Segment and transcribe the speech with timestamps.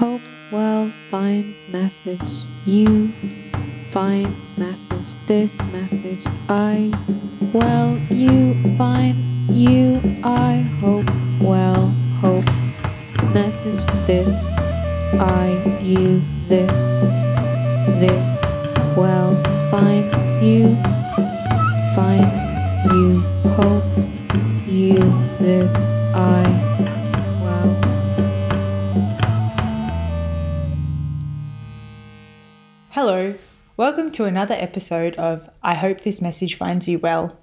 [0.00, 2.46] Hope well finds message.
[2.64, 3.12] You
[3.90, 5.14] finds message.
[5.26, 6.24] This message.
[6.48, 6.90] I
[7.52, 10.00] well you finds you.
[10.24, 11.04] I hope
[11.42, 12.46] well hope
[13.34, 13.84] message.
[14.06, 14.30] This
[15.20, 16.80] I you this
[18.00, 18.40] this
[18.96, 19.36] well
[19.70, 20.76] finds you
[21.94, 23.20] finds you
[23.50, 23.84] hope
[24.66, 24.96] you
[25.40, 25.74] this
[26.14, 26.99] I
[33.02, 33.34] Hello,
[33.78, 37.34] welcome to another episode of I Hope This Message Finds You Well.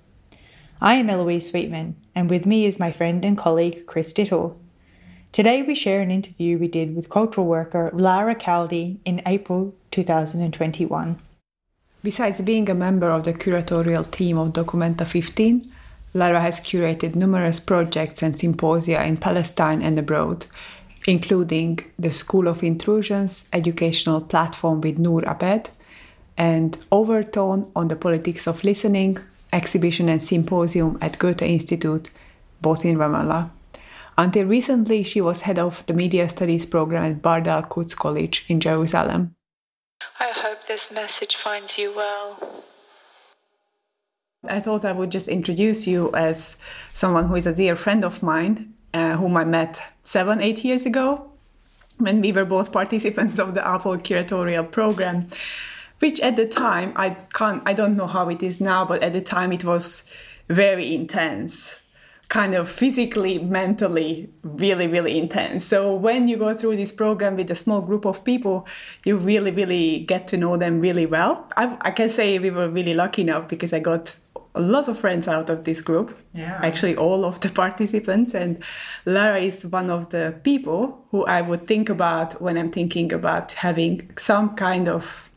[0.80, 4.56] I am Eloise Sweetman, and with me is my friend and colleague Chris Dittel.
[5.32, 11.20] Today we share an interview we did with cultural worker Lara Khaldi in April 2021.
[12.04, 15.72] Besides being a member of the curatorial team of Documenta 15,
[16.14, 20.46] Lara has curated numerous projects and symposia in Palestine and abroad,
[21.08, 25.72] including the School of Intrusions educational platform with Noor Abed
[26.38, 29.18] and Overtone on the Politics of Listening
[29.54, 32.10] exhibition and symposium at Goethe Institute,
[32.62, 33.50] both in Ramallah.
[34.18, 38.46] Until recently, she was head of the Media Studies program at Bard al Quds College
[38.50, 39.36] in Jerusalem.
[40.20, 42.64] I hope this message finds you well.
[44.48, 46.58] I thought I would just introduce you as
[46.94, 50.86] someone who is a dear friend of mine, uh, whom I met seven, eight years
[50.86, 51.32] ago
[52.00, 55.28] when we were both participants of the Appel curatorial program,
[56.00, 59.14] which at the time I can't, I don't know how it is now, but at
[59.14, 60.04] the time it was
[60.48, 61.80] very intense
[62.30, 65.64] kind of physically, mentally, really, really intense.
[65.64, 68.68] So when you go through this program with a small group of people,
[69.06, 71.48] you really, really get to know them really well.
[71.56, 74.14] I, I can say we were really lucky enough because I got
[74.58, 76.18] a lot of friends out of this group.
[76.34, 76.60] Yeah.
[76.62, 78.34] Actually, all of the participants.
[78.34, 78.64] And
[79.06, 83.52] Lara is one of the people who I would think about when I'm thinking about
[83.54, 85.30] having some kind of,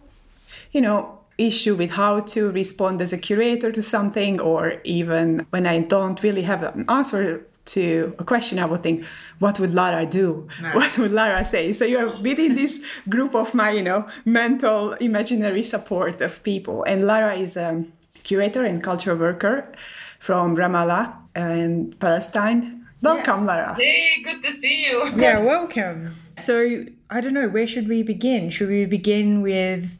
[0.72, 5.66] you know, issue with how to respond as a curator to something, or even when
[5.66, 9.04] I don't really have an answer to a question, I would think,
[9.38, 10.48] what would Lara do?
[10.72, 11.72] What would Lara say?
[11.72, 16.82] So you're within this group of my, you know, mental imaginary support of people.
[16.84, 17.84] And Lara is a
[18.22, 19.72] curator and cultural worker
[20.18, 22.86] from Ramallah and Palestine.
[23.02, 23.74] Welcome, Lara.
[23.74, 25.10] Hey, good to see you.
[25.16, 26.14] Yeah, welcome.
[26.36, 28.50] So, I don't know, where should we begin?
[28.50, 29.98] Should we begin with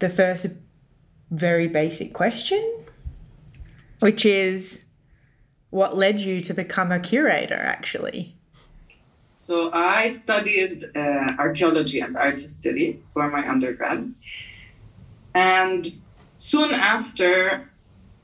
[0.00, 0.46] the first
[1.30, 2.62] very basic question,
[4.00, 4.86] which is
[5.70, 8.34] what led you to become a curator, actually?
[9.38, 14.14] So I studied uh, archaeology and art history for my undergrad,
[15.34, 15.86] and
[16.42, 17.70] soon after,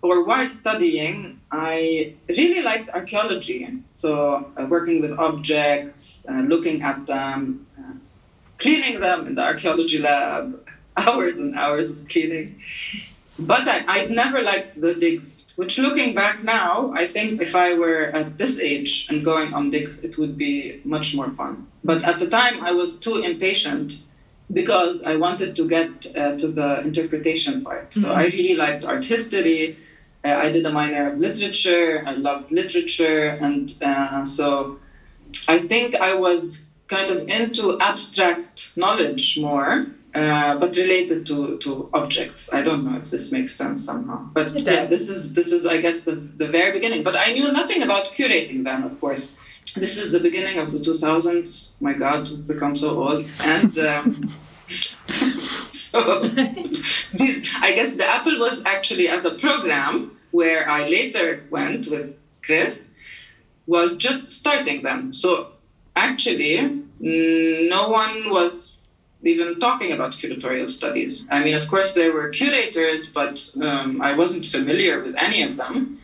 [0.02, 3.68] or while studying, I really liked archaeology.
[3.94, 7.94] So uh, working with objects, uh, looking at them, uh,
[8.58, 12.60] cleaning them in the archaeology lab, hours and hours of cleaning.
[13.38, 17.78] But I, I never liked the digs, which looking back now, I think if I
[17.78, 21.68] were at this age and going on digs, it would be much more fun.
[21.84, 23.98] But at the time, I was too impatient
[24.52, 27.92] because I wanted to get uh, to the interpretation part.
[27.92, 29.78] So I really liked art history.
[30.24, 32.02] Uh, I did a minor of literature.
[32.06, 33.28] I loved literature.
[33.40, 34.78] And uh, so
[35.46, 41.90] I think I was kind of into abstract knowledge more uh, but related to, to
[41.92, 42.52] objects.
[42.52, 44.28] I don't know if this makes sense somehow.
[44.32, 47.02] But yeah, this is this is I guess the, the very beginning.
[47.04, 49.36] But I knew nothing about curating then, of course.
[49.74, 51.72] This is the beginning of the 2000s.
[51.80, 53.26] My God, we've become so old.
[53.40, 54.28] And um,
[55.68, 56.20] so
[57.12, 62.16] these, I guess the Appel was actually as a program where I later went with
[62.42, 62.84] Chris
[63.66, 65.12] was just starting them.
[65.12, 65.52] So
[65.96, 68.76] actually, no one was
[69.22, 71.26] even talking about curatorial studies.
[71.30, 75.56] I mean, of course, there were curators, but um, I wasn't familiar with any of
[75.56, 76.00] them.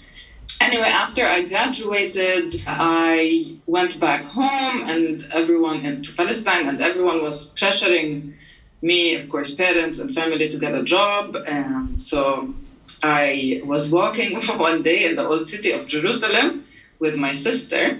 [0.60, 7.52] Anyway, after I graduated, I went back home, and everyone into Palestine, and everyone was
[7.54, 8.34] pressuring
[8.82, 11.36] me, of course, parents and family, to get a job.
[11.46, 12.54] And so
[13.02, 16.64] I was walking one day in the old city of Jerusalem
[16.98, 17.98] with my sister,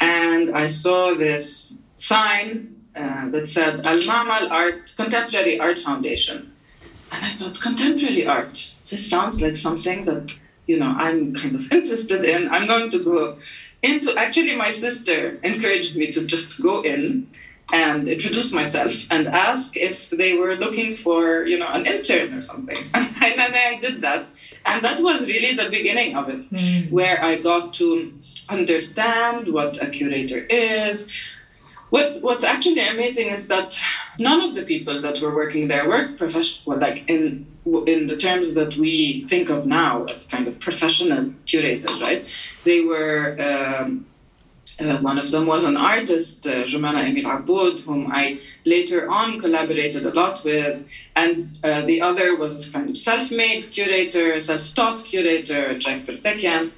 [0.00, 6.52] and I saw this sign uh, that said Al Mamal Art Contemporary Art Foundation.
[7.12, 11.70] And I thought, contemporary art, this sounds like something that, you know, I'm kind of
[11.72, 12.48] interested in.
[12.48, 13.38] I'm going to go
[13.82, 17.28] into actually my sister encouraged me to just go in
[17.72, 22.40] and introduce myself and ask if they were looking for, you know, an intern or
[22.40, 22.78] something.
[22.94, 24.28] And then I did that.
[24.64, 26.90] And that was really the beginning of it, mm.
[26.90, 28.12] where I got to
[28.48, 31.08] understand what a curator is,
[31.90, 33.78] What's what's actually amazing is that
[34.18, 37.46] none of the people that were working there were professional, like in
[37.86, 42.22] in the terms that we think of now as kind of professional curators, right?
[42.64, 43.36] They were.
[43.40, 44.06] Um,
[44.78, 49.40] uh, one of them was an artist, uh, Jumana Emil Aboud, whom I later on
[49.40, 50.86] collaborated a lot with.
[51.14, 56.04] And uh, the other was a kind of self made curator, self taught curator, Jack
[56.04, 56.72] Persekian.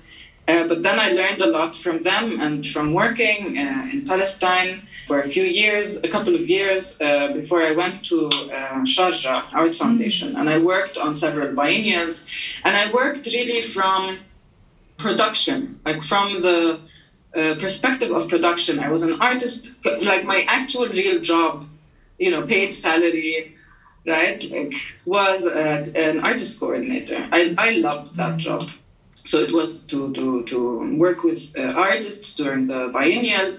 [0.49, 4.89] Uh, but then I learned a lot from them and from working uh, in Palestine
[5.07, 9.53] for a few years, a couple of years uh, before I went to uh, Sharjah
[9.53, 10.37] Art Foundation.
[10.37, 12.27] And I worked on several biennials.
[12.65, 14.21] And I worked really from
[14.97, 16.81] production, like from the
[17.37, 18.81] uh, perspective of production.
[18.81, 19.71] I was an artist,
[20.01, 21.67] like my actual real job,
[22.19, 23.55] you know, paid salary,
[24.07, 24.43] right?
[24.51, 24.73] Like
[25.05, 27.29] was an artist coordinator.
[27.31, 28.71] I, I loved that job.
[29.29, 33.59] So it was to, to, to work with uh, artists during the biennial.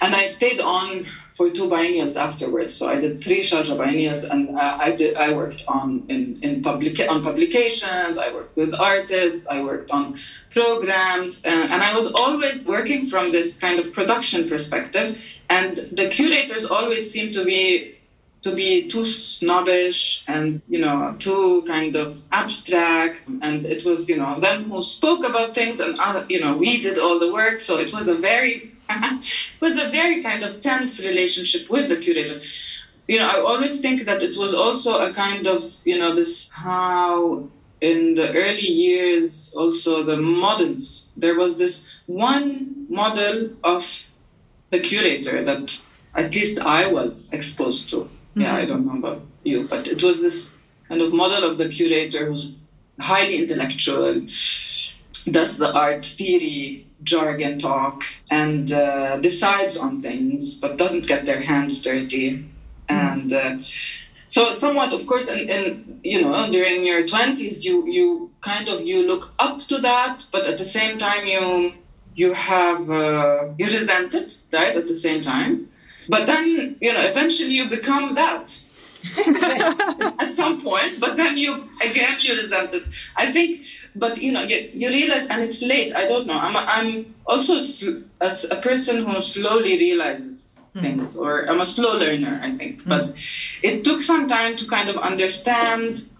[0.00, 2.74] And I stayed on for two biennials afterwards.
[2.74, 5.18] So I did three Sharjah biennials, and uh, I did.
[5.18, 8.16] I worked on in in public on publications.
[8.16, 9.46] I worked with artists.
[9.46, 10.18] I worked on
[10.52, 15.18] programs, and, and I was always working from this kind of production perspective.
[15.50, 17.99] And the curators always seemed to be
[18.42, 23.26] to be too snobbish and you know too kind of abstract.
[23.42, 26.80] And it was you know them who spoke about things and uh, you know we
[26.80, 27.60] did all the work.
[27.60, 28.72] So it was a very
[29.60, 32.40] was a very kind of tense relationship with the curator.
[33.08, 36.48] You know i always think that it was also a kind of you know this
[36.52, 37.48] how
[37.80, 44.06] in the early years also the models there was this one model of
[44.70, 45.80] the curator that
[46.14, 50.20] at least i was exposed to yeah, I don't know about you, but it was
[50.20, 50.50] this
[50.88, 52.56] kind of model of the curator who's
[52.98, 54.26] highly intellectual,
[55.30, 61.42] does the art theory jargon talk, and uh, decides on things, but doesn't get their
[61.42, 62.46] hands dirty.
[62.88, 63.58] And uh,
[64.28, 68.82] so, somewhat, of course, and, in you know, during your twenties, you you kind of
[68.82, 71.72] you look up to that, but at the same time, you
[72.14, 74.76] you have uh, you resent it, right?
[74.76, 75.69] At the same time
[76.08, 78.60] but then, you know, eventually you become that
[80.18, 82.82] at some point, but then you, again, you resent it.
[83.16, 83.62] I think,
[83.96, 86.38] but you know, you, you realize, and it's late, I don't know.
[86.38, 90.80] I'm, I'm also sl- a, a person who slowly realizes mm.
[90.82, 92.82] things, or I'm a slow learner, I think.
[92.82, 92.88] Mm.
[92.88, 93.14] But
[93.62, 96.10] it took some time to kind of understand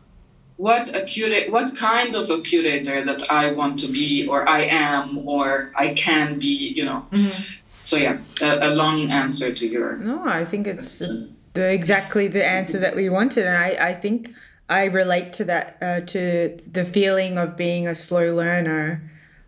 [0.56, 4.60] what a curate what kind of a curator that i want to be or i
[4.60, 7.42] am or i can be you know mm-hmm
[7.90, 9.96] so yeah, a, a, long answer to your.
[9.96, 14.30] No, I think it's the exactly the answer that we wanted, and I I think
[14.68, 19.02] I relate to that uh, to the feeling of being a slow learner.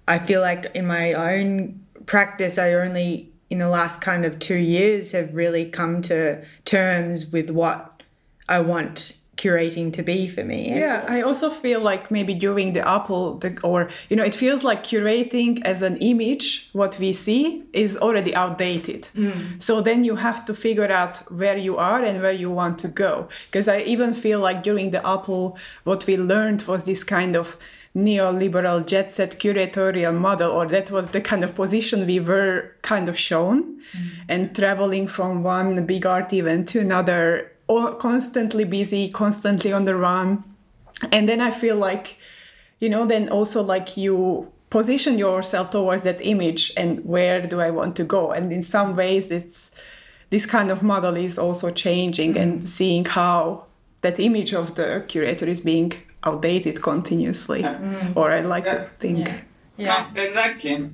[0.09, 4.57] I feel like in my own practice, I only in the last kind of two
[4.57, 8.03] years have really come to terms with what
[8.49, 10.71] I want curating to be for me.
[10.71, 14.63] Yeah, I also feel like maybe during the Appel, the, or you know, it feels
[14.63, 19.09] like curating as an image, what we see is already outdated.
[19.15, 19.63] Mm.
[19.63, 22.89] So then you have to figure out where you are and where you want to
[22.89, 23.29] go.
[23.47, 27.57] Because I even feel like during the Appel, what we learned was this kind of
[27.97, 33.09] neoliberal jet set curatorial model, or that was the kind of position we were kind
[33.09, 34.11] of shown, mm.
[34.29, 37.51] and traveling from one big art event to another
[37.99, 40.45] constantly busy, constantly on the run.
[41.11, 42.17] And then I feel like,
[42.79, 47.71] you know, then also like you position yourself towards that image and where do I
[47.71, 48.33] want to go?
[48.33, 49.71] And in some ways, it's
[50.31, 52.43] this kind of model is also changing mm-hmm.
[52.43, 53.67] and seeing how
[54.01, 55.93] that image of the curator is being
[56.25, 57.63] outdated continuously.
[57.63, 58.19] Mm-hmm.
[58.19, 58.75] Or I like yeah.
[58.75, 59.19] to think.
[59.19, 59.41] Yeah,
[59.77, 60.11] yeah.
[60.15, 60.91] No, exactly.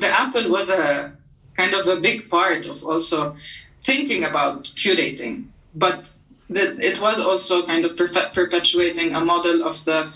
[0.00, 1.16] the Appel was a
[1.56, 3.36] kind of a big part of also
[3.86, 6.12] thinking about curating, but
[6.50, 10.12] that it was also kind of perpetuating a model of the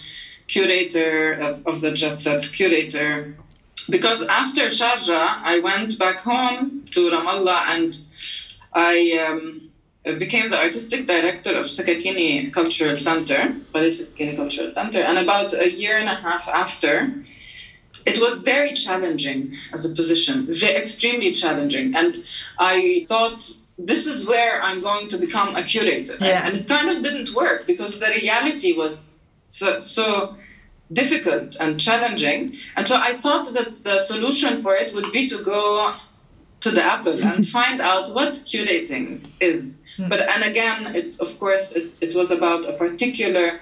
[0.46, 3.34] curator of, of the jet set curator
[3.88, 7.96] because after Sharjah, I went back home to Ramallah and
[8.72, 9.70] I um,
[10.18, 15.96] became the artistic director of Sakakini Cultural Center, Sakakini Cultural Center, and about a year
[15.96, 17.12] and a half after,
[18.06, 21.94] it was very challenging as a position, very, extremely challenging.
[21.94, 22.24] And
[22.58, 23.52] I thought
[23.86, 26.16] this is where I'm going to become a curator.
[26.20, 26.46] Yeah.
[26.46, 29.02] And it kind of didn't work because the reality was
[29.48, 30.36] so, so
[30.92, 32.56] difficult and challenging.
[32.76, 35.94] And so I thought that the solution for it would be to go
[36.60, 39.72] to the Appel and find out what curating is.
[39.96, 40.08] Hmm.
[40.08, 43.60] But and again, it, of course, it, it was about a particular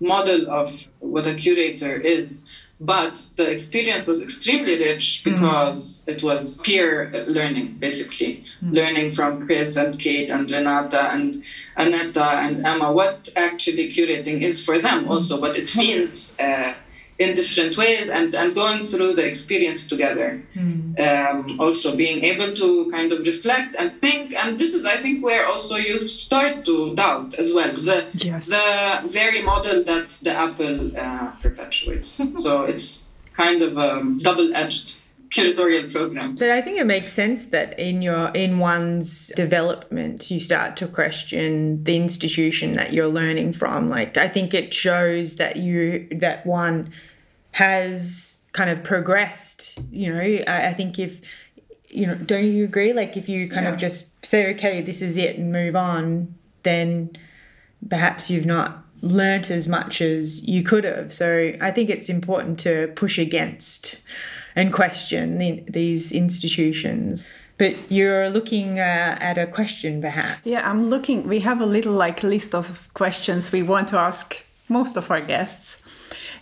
[0.00, 2.40] model of what a curator is.
[2.78, 5.32] But the experience was extremely rich mm-hmm.
[5.32, 8.44] because it was peer learning, basically.
[8.62, 8.74] Mm-hmm.
[8.74, 11.42] Learning from Chris and Kate and Renata and
[11.76, 15.10] Anetta and Emma what actually curating is for them, mm-hmm.
[15.12, 16.38] also what it means.
[16.38, 16.74] Uh,
[17.18, 20.42] in different ways and, and going through the experience together.
[20.98, 24.32] Um, also being able to kind of reflect and think.
[24.34, 28.48] And this is, I think, where also you start to doubt as well the, Yes.
[28.48, 32.20] the very model that the Appel uh, perpetuates.
[32.42, 33.04] so it's
[33.34, 34.98] kind of a double edged
[35.30, 36.34] curatorial program.
[36.36, 40.86] But I think it makes sense that in your in one's development you start to
[40.86, 43.88] question the institution that you're learning from.
[43.88, 46.92] Like I think it shows that you that one
[47.52, 49.78] has kind of progressed.
[49.90, 51.20] You know, I, I think if
[51.88, 52.92] you know, don't you agree?
[52.92, 53.72] Like if you kind Yeah.
[53.72, 57.10] of just say, okay, this is it and move on, then
[57.88, 61.12] perhaps you've not learnt as much as you could have.
[61.12, 64.00] So I think it's important to push against
[64.56, 67.26] and question the, these institutions.
[67.58, 70.46] But you're looking uh, at a question, perhaps.
[70.46, 71.28] Yeah, I'm looking.
[71.28, 75.20] We have a little like list of questions we want to ask most of our
[75.20, 75.82] guests.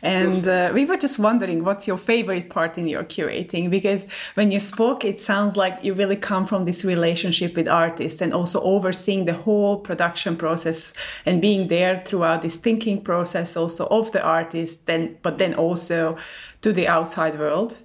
[0.02, 3.70] And uh, we were just wondering what's your favorite part in your curating?
[3.70, 8.20] Because when you spoke, it sounds like you really come from this relationship with artists
[8.20, 10.92] and also overseeing the whole production process
[11.24, 16.18] and being there throughout this thinking process also of the artist, then but then also
[16.60, 17.78] to the outside world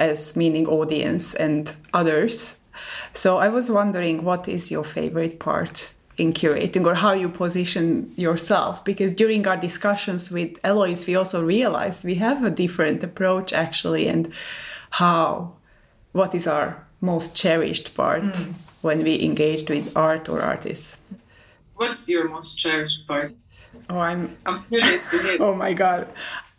[0.00, 2.58] as meaning audience and others.
[3.12, 8.12] So I was wondering what is your favorite part in curating or how you position
[8.16, 13.54] yourself because during our discussions with Eloise we also realized we have a different approach
[13.54, 14.30] actually and
[14.90, 15.54] how
[16.12, 18.52] what is our most cherished part hmm.
[18.82, 20.96] when we engaged with art or artists.
[21.76, 23.32] What's your most cherished part?
[23.88, 25.36] Oh I'm I'm curious to hear.
[25.46, 26.06] Oh my god.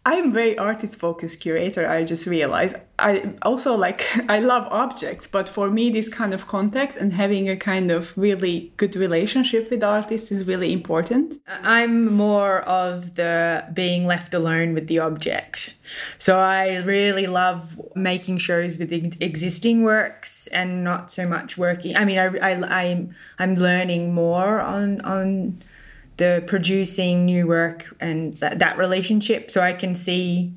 [0.03, 1.87] I'm very artist focused curator.
[1.87, 6.47] I just realized I also like I love objects, but for me this kind of
[6.47, 11.35] context and having a kind of really good relationship with artists is really important.
[11.63, 15.75] I'm more of the being left alone with the object.
[16.17, 18.91] So I really love making shows with
[19.21, 21.95] existing works and not so much working.
[21.95, 25.61] I mean, I, I, I'm, I'm learning more on, on
[26.17, 30.53] the producing new work and that, that relationship so I can see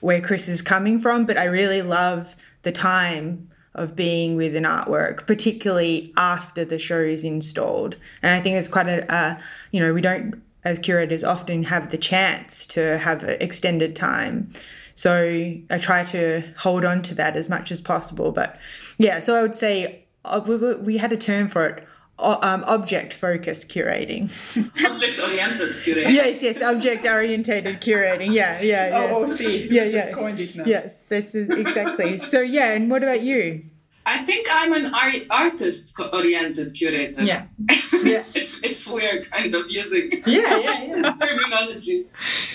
[0.00, 1.26] where Chris is coming from.
[1.26, 7.00] But I really love the time of being with an artwork, particularly after the show
[7.00, 7.96] is installed.
[8.22, 11.90] And I think it's quite a, uh, you know, we don't, as curators, often have
[11.90, 14.52] the chance to have extended time.
[14.94, 18.32] So I try to hold on to that as much as possible.
[18.32, 18.58] But
[18.98, 21.87] yeah, so I would say uh, we, we we had a term for it.
[22.18, 24.28] O- Um, object focused curating.
[24.90, 26.12] Object oriented curating.
[26.12, 28.32] yes, yes, object orientated curating.
[28.32, 29.08] Yeah, yeah, yeah.
[29.12, 29.90] Oh, oh, see, yeah, yeah.
[30.06, 30.64] just coined it now.
[30.66, 32.18] Yes, this is exactly.
[32.32, 33.64] so yeah, and what about you?
[34.06, 34.86] I think I'm an
[35.30, 37.22] artist oriented curator.
[37.22, 37.46] Yeah.
[38.04, 38.22] Yeah.
[38.32, 41.16] if, if we're kind of using Yeah, yeah, yeah.
[41.20, 42.06] terminology.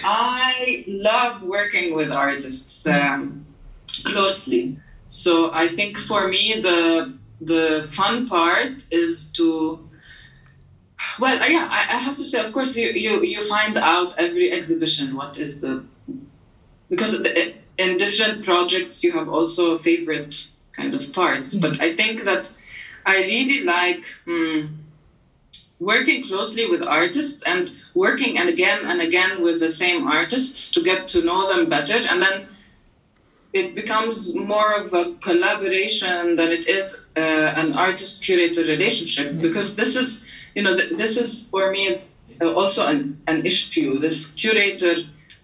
[0.05, 3.45] I love working with artists um,
[4.05, 4.79] closely.
[5.09, 9.79] So I think for me the the fun part is to
[11.19, 14.13] well uh, yeah I, I have to say of course you, you you find out
[14.17, 15.83] every exhibition what is the
[16.89, 17.13] because
[17.77, 21.55] in different projects you have also favorite kind of parts.
[21.55, 22.49] But I think that
[23.05, 24.75] I really like mm,
[25.79, 30.81] working closely with artists and working and again and again with the same artists to
[30.81, 31.97] get to know them better.
[31.97, 32.47] And then
[33.53, 39.75] it becomes more of a collaboration than it is uh, an artist curator relationship because
[39.75, 42.01] this is you know th- this is for me
[42.41, 44.95] uh, also an, an issue this curator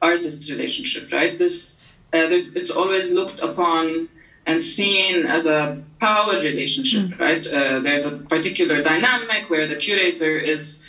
[0.01, 1.37] artist relationship right?
[1.37, 1.75] This
[2.13, 4.09] uh, there's, it's always looked upon
[4.47, 7.45] and seen as a power relationship, right?
[7.45, 10.81] Uh, there's a particular dynamic where the curator is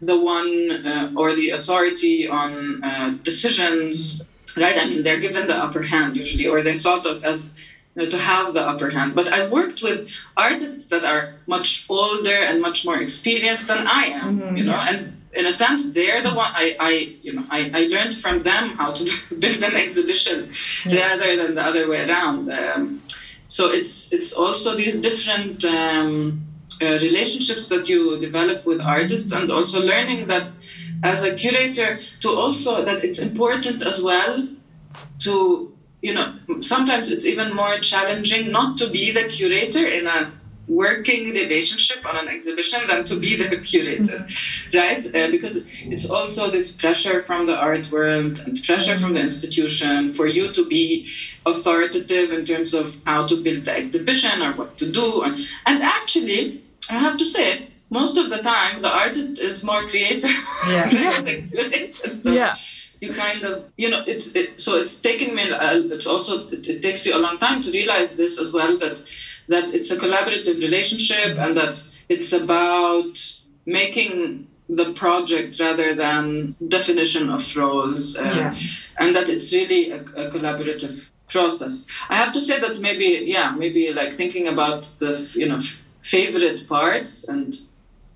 [0.00, 4.24] the one uh, or the authority on uh, decisions,
[4.60, 4.78] right?
[4.78, 7.54] I mean, they're given the upper hand usually, or they're thought of as
[7.94, 9.14] you know, to have the upper hand.
[9.14, 14.04] But I've worked with artists that are much older and much more experienced than I
[14.06, 16.90] am, you know, and in a sense, they're the one I, I
[17.22, 19.04] you know, I, I learned from them how to
[19.38, 20.50] build an exhibition
[20.86, 22.50] rather than the other way around.
[22.50, 23.02] Um,
[23.48, 26.44] so it's it's also these different um,
[26.82, 30.48] uh, relationships that you develop with artists, and also learning that
[31.02, 34.48] as a curator to also that it's important as well
[35.20, 40.32] to you know sometimes it's even more challenging not to be the curator in a
[40.68, 44.26] working relationship on an exhibition than to be the curator,
[44.74, 45.06] right?
[45.06, 50.12] Uh, because it's also this pressure from the art world and pressure from the institution
[50.12, 51.08] for you to be
[51.46, 55.22] authoritative in terms of how to build the exhibition or what to do.
[55.22, 59.82] And, and actually, I have to say, most of the time, the artist is more
[59.88, 60.30] creative
[60.68, 60.88] Yeah.
[61.22, 62.20] than the.
[62.22, 62.54] So Yeah.
[63.00, 65.44] You kind of, you know, it's it, so it's taken me.
[65.48, 68.76] Uh, it's also it, it takes you a long time to realize this as well
[68.80, 68.96] that
[69.48, 73.14] that it's a collaborative relationship and that it's about
[73.64, 78.54] making the project rather than definition of roles uh, Yeah.
[78.98, 83.54] and that it's really a, a collaborative process i have to say that maybe yeah
[83.62, 87.56] maybe like thinking about the you know f- favorite parts and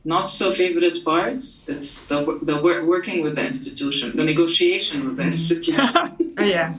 [0.05, 5.17] not so favorite parts it's the, the wor- working with the institution the negotiation with
[5.17, 6.75] the institution Oh, yeah.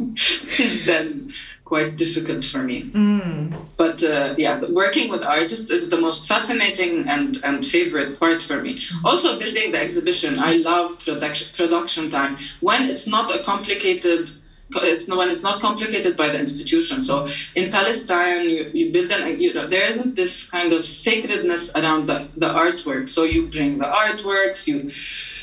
[0.59, 1.31] is then
[1.63, 3.53] quite difficult for me Mm.
[3.77, 8.61] but uh, yeah, working with artists is the most fascinating and, and favorite part for
[8.61, 8.79] me.
[9.03, 14.29] Also, building the exhibition, I love production production time when it's not a complicated.
[14.75, 17.03] It's when it's not complicated by the institution.
[17.03, 21.71] So in Palestine, you, you build an you know there isn't this kind of sacredness
[21.75, 23.09] around the, the artwork.
[23.09, 24.91] So you bring the artworks, you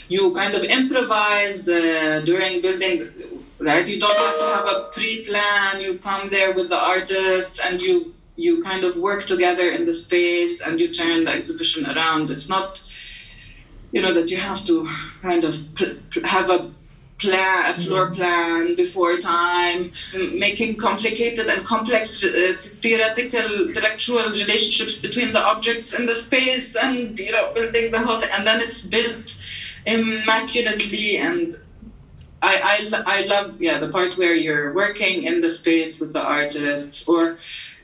[0.09, 3.09] you kind of improvise uh, during building
[3.61, 7.81] right you don't have to have a pre-plan you come there with the artists and
[7.81, 12.31] you you kind of work together in the space and you turn the exhibition around
[12.31, 12.81] it's not
[13.93, 14.89] you know that you have to
[15.23, 15.55] kind of
[16.25, 16.71] have a
[17.21, 19.93] plan a floor plan before time
[20.33, 27.19] making complicated and complex uh, theoretical intellectual relationships between the objects in the space and
[27.19, 28.31] you know building the whole thing.
[28.33, 29.37] And then it's built
[29.87, 31.55] immaculately and
[32.43, 36.23] I, I, I love yeah the part where you're working in the space with the
[36.23, 37.39] artists or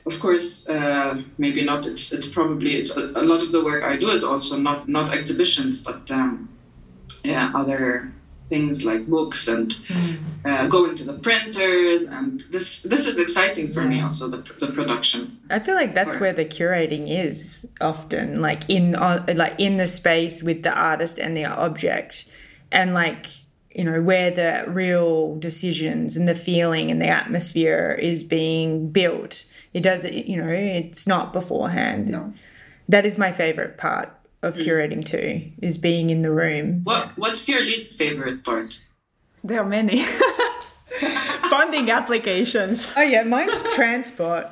[0.05, 3.83] of course uh, maybe not it's, it's probably it's a, a lot of the work
[3.83, 6.49] I do is also not not exhibitions but um,
[7.23, 8.11] yeah other
[8.47, 9.75] things like books and
[10.45, 14.67] uh, going to the printers and this this is exciting for me also the, the
[14.67, 19.55] production I feel like that's Or- where the curating is often, like in uh, like
[19.59, 22.29] in the space with the artist and the object,
[22.71, 23.27] and like
[23.71, 29.45] you know where the real decisions and the feeling and the atmosphere is being built.
[29.73, 32.09] It does it, you know, it's not beforehand.
[32.09, 32.33] No.
[32.89, 34.09] That is my favorite part
[34.41, 34.61] of hmm.
[34.61, 36.81] curating too, is being in the room.
[36.83, 38.83] what what's your least favorite part
[39.43, 40.03] There are many.
[41.49, 42.93] Funding applications.
[42.97, 44.47] Oh yeah, mine's transport.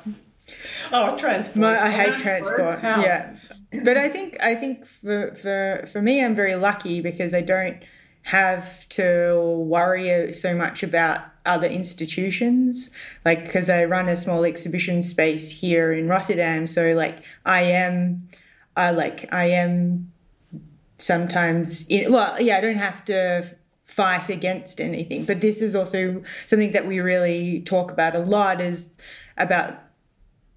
[0.92, 1.56] Oh, transport.
[1.56, 2.56] My, I hate Transport?
[2.56, 2.78] transport.
[2.80, 3.02] How?
[3.02, 3.36] Yeah,
[3.84, 7.82] but I think I think for for for me, I'm very lucky because I don't
[8.26, 12.90] have to worry so much about other institutions
[13.24, 18.28] like because i run a small exhibition space here in rotterdam so like i am
[18.76, 20.10] i like i am
[20.96, 23.44] sometimes in, well yeah i don't have to
[23.84, 28.60] fight against anything but this is also something that we really talk about a lot
[28.60, 28.96] is
[29.36, 29.78] about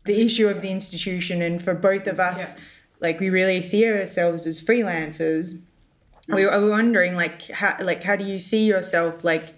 [0.06, 2.60] the issue of the institution and for both of us
[3.00, 5.60] like we really see ourselves as freelancers.
[6.28, 6.36] Mm.
[6.36, 9.54] We were wondering like how like how do you see yourself like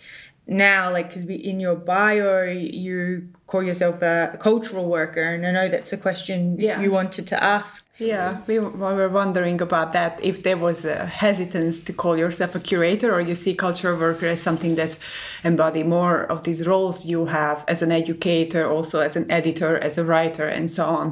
[0.48, 5.68] now like because in your bio you call yourself a cultural worker and i know
[5.70, 6.82] that's a question Yeah.
[6.82, 10.20] you wanted to ask Yeah, we, we were wondering about that.
[10.24, 14.26] If there was a hesitance to call yourself a curator, or you see cultural worker
[14.26, 14.98] as something that
[15.44, 20.00] embody more of these roles you have as an educator, also as an editor, as
[20.00, 21.08] a writer, and so on.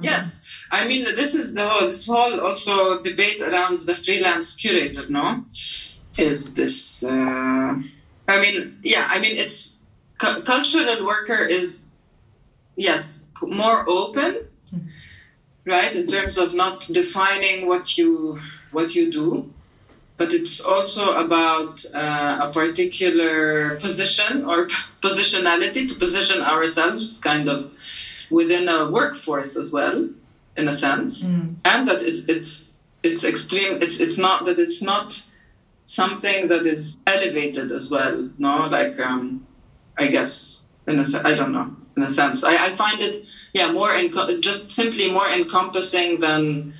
[0.00, 5.04] Yes, I mean this is the whole this whole also debate around the freelance curator.
[5.10, 5.44] No,
[6.16, 7.04] is this?
[7.04, 7.74] Uh,
[8.28, 9.74] I mean, yeah, I mean it's
[10.18, 11.82] cu- cultural worker is
[12.76, 14.46] yes more open,
[15.66, 15.92] right?
[15.94, 18.38] In terms of not defining what you
[18.70, 19.52] what you do,
[20.16, 24.68] but it's also about uh, a particular position or
[25.02, 27.70] positionality to position ourselves kind of
[28.30, 30.08] within a workforce as well
[30.56, 31.24] in a sense
[31.64, 32.66] and that is it's
[33.02, 35.24] it's extreme it's it's not that it's not
[36.00, 38.52] something that is elevated as well no?
[38.78, 39.46] Like um
[39.98, 42.38] i guess in a se- i don't know in a sense.
[42.42, 43.14] I, I find it
[43.52, 46.72] yeah more enco- just simply more encompassing than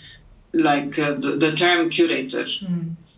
[0.69, 2.47] like uh, the, the term curator.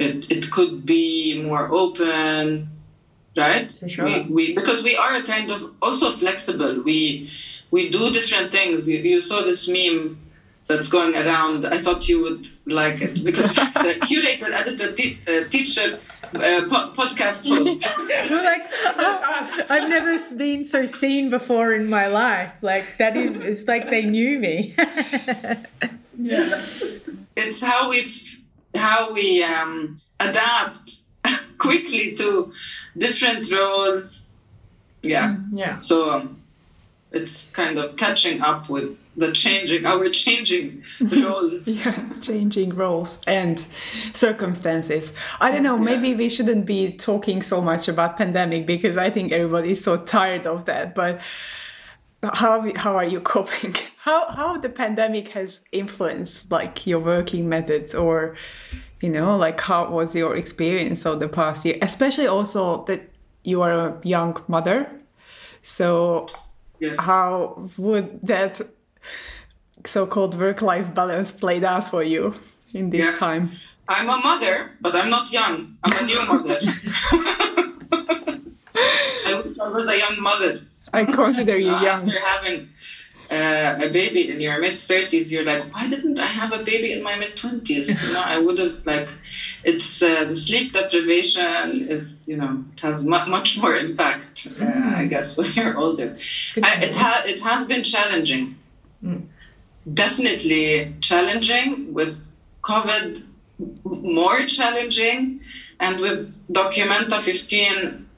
[0.06, 2.68] It, it could be more open
[3.36, 3.70] right?
[3.72, 4.04] For sure.
[4.04, 6.82] we, we because we are kind of also flexible.
[6.82, 7.30] We
[7.70, 8.88] we do different things.
[8.88, 10.18] You, you saw this meme
[10.66, 15.44] that's going around i thought you would like it because the curator editor te- uh,
[15.48, 15.98] teacher
[16.34, 17.86] uh, po- podcast host
[18.30, 23.38] We're like oh, i've never been so seen before in my life like that is
[23.38, 24.74] it's like they knew me
[26.18, 26.56] yeah.
[27.36, 28.04] it's how we
[28.74, 31.02] how we um, adapt
[31.58, 32.52] quickly to
[32.96, 34.22] different roles.
[35.02, 35.36] Yeah.
[35.50, 35.80] Yeah.
[35.80, 36.42] So um,
[37.12, 41.66] it's kind of catching up with the changing our changing roles.
[41.66, 43.64] Yeah, changing roles and
[44.12, 45.12] circumstances.
[45.40, 49.32] I don't know, maybe we shouldn't be talking so much about pandemic because I think
[49.32, 50.94] everybody's so tired of that.
[50.94, 51.20] But
[52.22, 53.76] how how are you coping?
[53.98, 58.36] How how the pandemic has influenced like your working methods or
[59.00, 61.76] you know, like how was your experience of the past year?
[61.82, 63.10] Especially also that
[63.42, 64.90] you are a young mother.
[65.62, 66.26] So
[66.80, 66.96] Yes.
[66.98, 68.60] how would that
[69.86, 72.34] so-called work-life balance played out for you
[72.72, 73.16] in this Yeah.
[73.18, 73.52] time?
[73.88, 75.76] I'm a mother, but I'm not young.
[75.84, 76.58] I'm a new mother.
[79.26, 80.60] I wish I was a young mother.
[80.92, 82.08] I consider you young.
[82.08, 82.68] After having
[83.30, 86.92] uh, a baby in your mid 30s, you're like, why didn't I have a baby
[86.92, 87.68] in my mid 20s?
[88.06, 89.08] You know, I would have, like,
[89.64, 94.64] it's uh, the sleep deprivation is, you know, it has mu- much more impact, uh,
[94.96, 96.16] I guess, when you're older.
[96.62, 96.98] I, it, know.
[96.98, 98.56] ha- it has been challenging.
[99.92, 102.26] Definitely challenging with
[102.62, 103.24] COVID,
[103.84, 105.40] more challenging,
[105.78, 108.08] and with Documenta 15,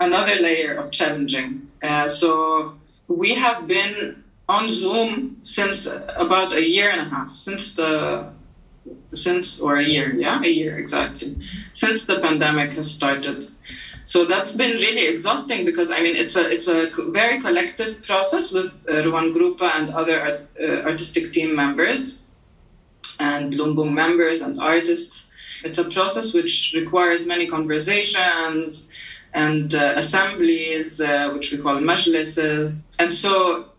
[0.00, 1.68] another layer of challenging.
[1.82, 2.74] Uh, so
[3.08, 8.30] we have been on Zoom since about a year and a half, since the
[9.14, 11.36] since or a year, yeah, a year exactly,
[11.72, 13.51] since the pandemic has started.
[14.04, 18.50] So that's been really exhausting because I mean it's a it's a very collective process
[18.52, 22.20] with uh, ruangrupa and other art, uh, artistic team members
[23.18, 25.26] and Lumbung members and artists.
[25.64, 28.90] It's a process which requires many conversations
[29.34, 32.84] and uh, assemblies, uh, which we call majlises.
[32.98, 33.71] And so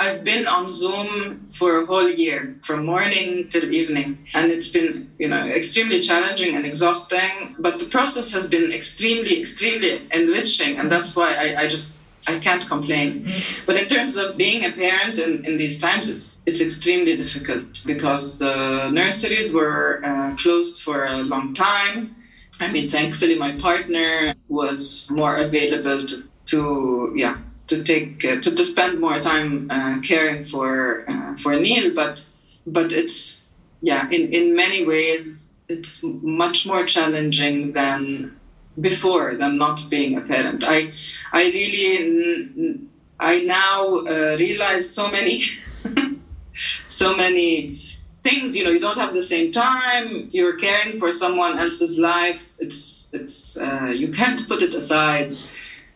[0.00, 5.10] I've been on Zoom for a whole year, from morning till evening, and it's been,
[5.18, 7.56] you know, extremely challenging and exhausting.
[7.58, 11.94] But the process has been extremely, extremely enriching, and that's why I, I just
[12.28, 13.26] I can't complain.
[13.66, 17.82] But in terms of being a parent in, in these times, it's it's extremely difficult
[17.84, 22.14] because the nurseries were uh, closed for a long time.
[22.60, 27.36] I mean, thankfully, my partner was more available to, to yeah
[27.68, 32.26] to take uh, to, to spend more time uh, caring for uh, for Neil, but
[32.66, 33.40] but it's
[33.80, 38.34] yeah in in many ways it's much more challenging than
[38.80, 40.64] before than not being a parent.
[40.64, 40.92] I
[41.32, 42.88] I really
[43.20, 45.44] I now uh, realize so many
[46.86, 47.80] so many
[48.22, 52.52] things you know you don't have the same time you're caring for someone else's life
[52.58, 55.36] it's it's uh, you can't put it aside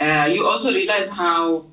[0.02, 1.66] uh, you also realize how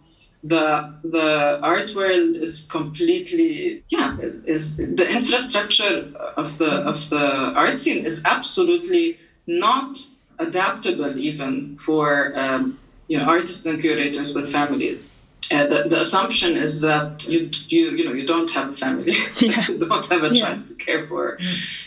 [0.44, 0.66] the
[1.04, 5.96] the art world is completely yeah is the infrastructure
[6.38, 7.26] of the of the
[7.64, 10.00] art scene is absolutely not
[10.40, 15.12] adaptable even for um, you know artists and curators with families
[15.52, 19.14] uh, the, the assumption is that you you you know you don't have a family
[19.40, 19.60] Yeah.
[19.70, 20.42] you don't have a Yeah.
[20.42, 21.24] child to care for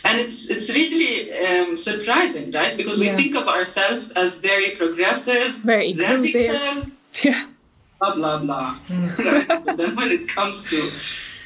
[0.07, 1.13] and it's it's really
[1.47, 3.17] um, surprising right because we Yeah.
[3.21, 6.51] think of ourselves as very progressive Very inclusive.
[6.51, 6.91] radical
[7.29, 7.47] Yeah.
[8.01, 8.71] blah blah blah
[9.31, 9.47] right?
[9.67, 10.79] but then when it comes to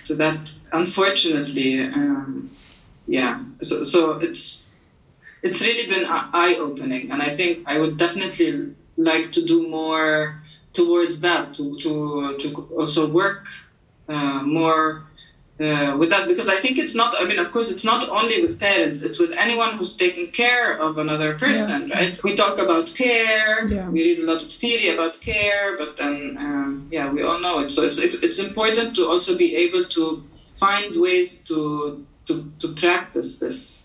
[0.07, 0.40] to that
[0.72, 2.50] unfortunately um,
[3.07, 4.64] yeah so, so it's
[5.42, 6.05] it's really been
[6.42, 10.40] eye opening and i think i would definitely like to do more
[10.77, 11.93] towards that to to
[12.43, 12.49] to
[12.81, 13.47] also work
[14.09, 15.07] uh, more
[15.59, 17.15] uh, with that because I think it's not.
[17.19, 20.79] I mean, of course, it's not only with parents; it's with anyone who's taking care
[20.79, 22.21] of another person, right?
[22.23, 23.67] We talk about care.
[23.67, 23.89] Yeah.
[23.89, 27.61] We read a lot of theory about care, but then, um, yeah, we all know
[27.61, 27.71] it.
[27.71, 30.25] So it's, it's it's important to also be able to
[30.57, 33.83] find ways to to to practice this,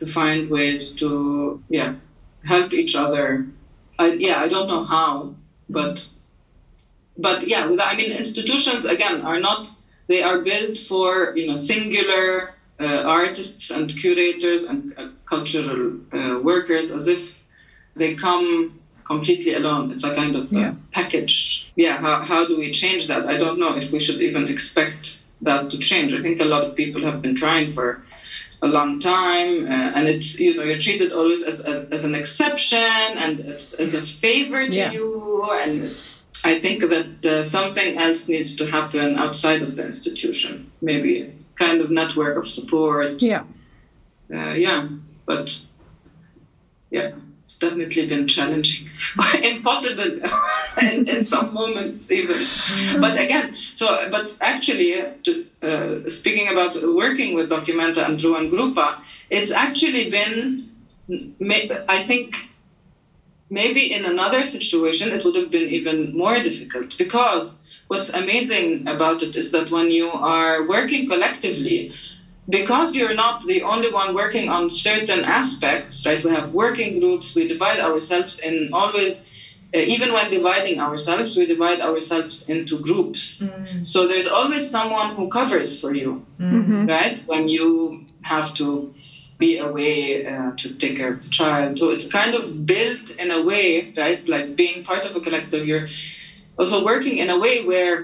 [0.00, 1.94] to find ways to yeah
[2.44, 3.46] help each other.
[3.98, 5.36] I, yeah, I don't know how,
[5.70, 6.10] but
[7.16, 9.70] but yeah, I mean, institutions again are not.
[10.08, 16.40] They are built for you know singular uh, artists and curators and uh, cultural uh,
[16.42, 17.40] workers, as if
[17.96, 19.90] they come completely alone.
[19.92, 20.74] It's a kind of Yeah.
[20.92, 21.66] package.
[21.76, 21.98] Yeah.
[21.98, 23.26] How how do we change that?
[23.26, 26.12] I don't know if we should even expect that to change.
[26.12, 28.02] I think a lot of people have been trying for
[28.62, 32.14] a long time, uh, and it's you know you're treated always as a, as an
[32.14, 32.78] exception
[33.24, 34.92] and as, as a favor to Yeah.
[34.92, 39.86] you, and it's, I think that uh, something else needs to happen outside of the
[39.86, 40.70] institution.
[40.82, 43.22] Maybe kind of network of support.
[43.22, 43.44] Yeah.
[44.32, 44.88] Uh, yeah,
[45.26, 45.62] but
[46.90, 47.12] yeah,
[47.44, 48.88] it's definitely been challenging,
[49.42, 50.20] impossible
[50.80, 52.44] in, in some moments even.
[53.00, 58.98] But again, so but actually, to, uh, speaking about working with Documenta and ruangrupa,
[59.30, 60.70] it's actually been,
[61.88, 62.34] I think,
[63.50, 67.56] maybe in another situation it would have been even more difficult because
[67.88, 71.92] what's amazing about it is that when you are working collectively
[72.48, 77.34] because you're not the only one working on certain aspects right we have working groups
[77.34, 79.20] we divide ourselves in always
[79.74, 83.86] uh, even when dividing ourselves we divide ourselves into groups mm.
[83.86, 86.86] so there's always someone who covers for you mm-hmm.
[86.86, 88.94] right when you have to
[89.44, 93.28] be away uh, to take care of the child so it's kind of built in
[93.38, 95.88] a way right like being part of a collective you're
[96.58, 97.96] also working in a way where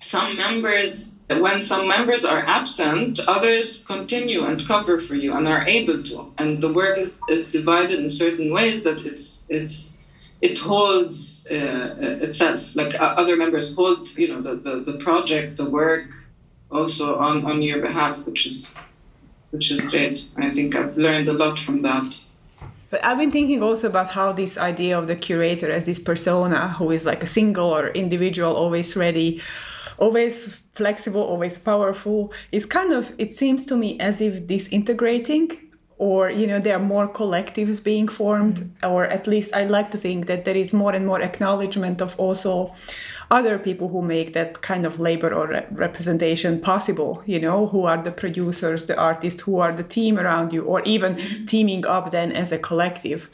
[0.00, 0.90] some members
[1.36, 6.32] when some members are absent, others continue and cover for you and are able to.
[6.38, 10.06] And the work is, is divided in certain ways that it's it's
[10.40, 12.74] it holds uh, itself.
[12.74, 16.06] Like uh, other members hold, you know, the, the, the project, the work,
[16.70, 18.72] also on, on your behalf, which is
[19.50, 20.24] which is great.
[20.36, 22.24] I think I've learned a lot from that.
[22.90, 26.70] But I've been thinking also about how this idea of the curator as this persona
[26.78, 29.42] who is like a single or individual, always ready,
[29.98, 35.58] always flexible, always powerful, is kind of, it seems to me as if disintegrating
[35.98, 39.98] or you know there are more collectives being formed or at least i like to
[39.98, 42.72] think that there is more and more acknowledgement of also
[43.30, 47.84] other people who make that kind of labor or re- representation possible you know who
[47.84, 52.10] are the producers the artists who are the team around you or even teaming up
[52.10, 53.30] then as a collective.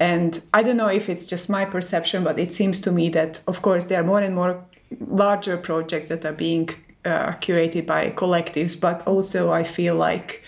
[0.00, 3.40] And i don't know if it's just my perception but it seems to me that
[3.46, 4.64] of course there are more and more
[5.00, 6.70] larger projects that are being
[7.04, 10.42] uh, curated by collectives, but also I feel like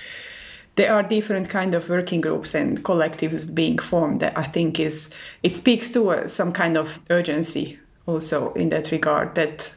[0.76, 5.11] there are different kind of working groups and collectives being formed that I think is
[5.42, 9.75] it speaks to uh, some kind of urgency also in that regard that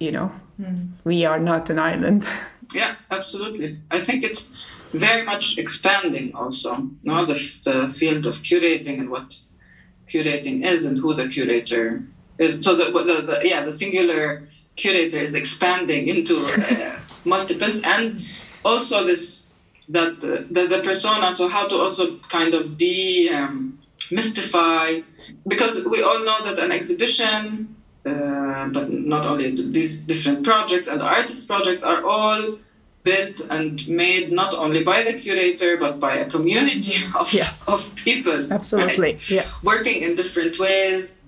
[0.00, 0.88] you know mm.
[1.04, 2.26] we are not an island.
[2.74, 3.78] Yeah, absolutely.
[3.90, 4.52] I think it's
[4.92, 9.36] very much expanding also now the, the field of curating and what
[10.08, 12.02] curating is and who the curator
[12.38, 12.64] is.
[12.64, 18.24] so the, the, the, yeah the singular curator is expanding into uh, multiples and
[18.64, 19.42] also this
[19.88, 23.67] that uh, the, the persona so how to also kind of de um,
[24.12, 25.00] mystify
[25.46, 27.74] because we all know that an exhibition
[28.06, 32.58] uh, but not only these different projects and artist projects are all
[33.02, 37.68] built and made not only by the curator but by a community of, yes.
[37.68, 39.30] of people absolutely right?
[39.30, 41.18] yeah working in different ways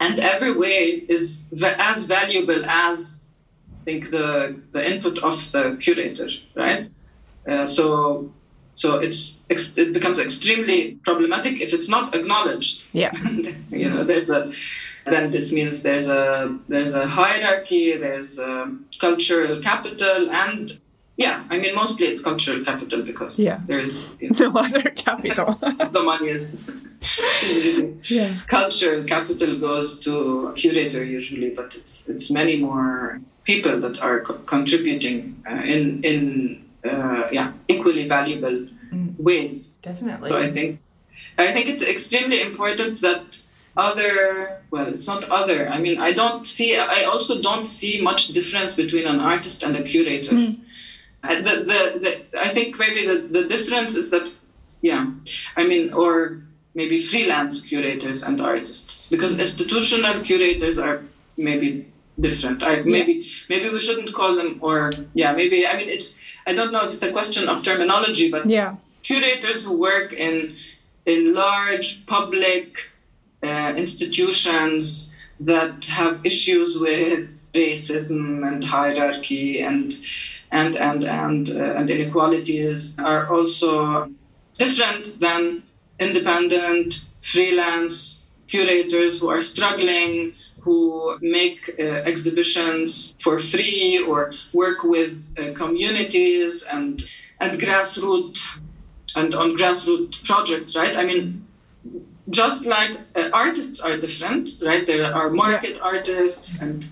[0.00, 3.18] and every way is as valuable as
[3.80, 6.88] I think the the input of the curator, right?
[7.46, 8.32] Uh, so
[8.74, 12.84] so it's it becomes extremely problematic if it's not acknowledged.
[12.92, 13.12] Yeah,
[13.70, 14.52] you know, there's a
[15.06, 20.78] then this means there's a there's a hierarchy, there's a cultural capital, and
[21.16, 23.60] yeah, I mean mostly it's cultural capital because yeah.
[23.66, 25.52] there is you know, no other capital.
[25.62, 26.54] the money is
[28.10, 28.34] yeah.
[28.46, 34.20] cultural capital goes to a curator usually, but it's it's many more people that are
[34.20, 38.68] co- contributing uh, in in uh, yeah equally valuable.
[39.18, 39.74] Ways.
[39.82, 40.28] Definitely.
[40.28, 40.80] So I think
[41.38, 43.42] I think it's extremely important that
[43.76, 48.28] other well it's not other i mean i don't see i also don't see much
[48.28, 50.56] difference between an artist and a curator mm.
[51.22, 54.30] the, the, the, i think maybe the, the difference is that
[54.80, 55.10] yeah
[55.56, 56.40] i mean or
[56.74, 61.02] maybe freelance curators and artists because institutional curators are
[61.36, 66.14] maybe different I, maybe maybe we shouldn't call them or yeah maybe i mean it's
[66.46, 70.56] i don't know if it's a question of terminology but yeah curators who work in
[71.06, 72.78] in large public
[73.42, 79.94] uh, institutions that have issues with racism and hierarchy and
[80.50, 84.10] and and and uh, and inequalities are also
[84.58, 85.62] different than
[85.98, 95.12] independent, freelance curators who are struggling, who make uh, exhibitions for free or work with
[95.38, 97.04] uh, communities and
[97.40, 98.40] and grassroots
[99.16, 100.96] and on grassroots projects, right?
[100.96, 101.46] I mean,
[102.30, 104.86] just like uh, artists are different, right?
[104.86, 105.82] There are market yeah.
[105.82, 106.84] artists and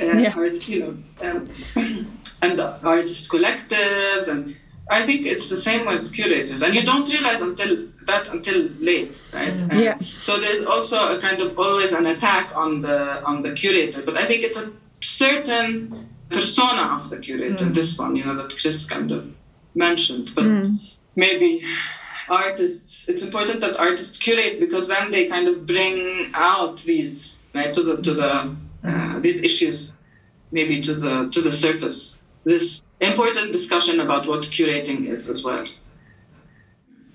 [0.00, 0.34] uh, yeah.
[0.36, 1.48] art, you know, um,
[2.42, 4.56] and artist collectives, and
[4.90, 9.22] I think it's the same with curators, and you don't realize until that until late,
[9.32, 9.56] right?
[9.56, 9.78] Mm-hmm.
[9.78, 9.98] Yeah.
[10.00, 14.16] So there's also a kind of always an attack on the on the curator, but
[14.16, 17.66] I think it's a certain persona of the curator.
[17.66, 17.74] Mm.
[17.74, 19.32] This one, you know, that Chris kind of
[19.74, 20.78] mentioned, but mm.
[21.16, 21.62] Maybe.
[22.28, 27.74] Artists it's important that artists curate because then they kind of bring out these right
[27.74, 29.92] to the to the uh, these issues
[30.52, 32.18] maybe to the to the surface.
[32.44, 35.66] This important discussion about what curating is as well.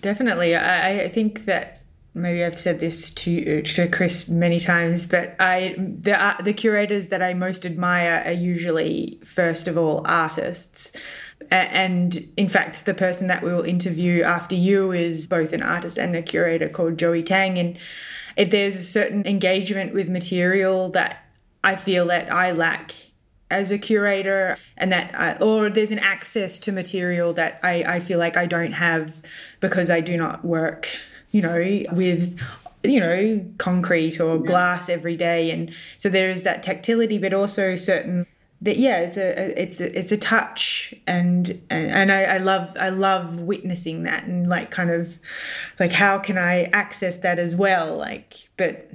[0.01, 0.55] Definitely.
[0.55, 1.76] I, I think that
[2.17, 7.07] maybe I've said this to to Chris many times, but I the uh, the curators
[7.07, 10.95] that I most admire are usually first of all artists.
[11.51, 15.97] And in fact, the person that we will interview after you is both an artist
[15.97, 17.57] and a curator called Joey Tang.
[17.57, 17.77] And
[18.35, 21.23] it, there's a certain engagement with material that
[21.63, 22.93] I feel that I lack
[23.49, 27.99] as a curator and that I, or there's an access to material that I, I
[27.99, 29.21] feel like I don't have
[29.59, 30.89] because I do not work
[31.31, 32.39] you know with
[32.83, 35.51] you know concrete or glass every day.
[35.51, 38.25] And so there is that tactility but also certain
[38.59, 40.93] that yeah it's a it's a, it's a touch.
[41.05, 45.19] And and, and I, I love I love witnessing that and like kind of
[45.79, 47.97] like how can I access that as well?
[47.97, 48.89] Like but